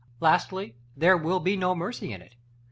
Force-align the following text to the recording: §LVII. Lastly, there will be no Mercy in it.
§LVII. 0.03 0.17
Lastly, 0.19 0.75
there 0.97 1.15
will 1.15 1.39
be 1.39 1.55
no 1.55 1.75
Mercy 1.75 2.11
in 2.11 2.23
it. 2.23 2.33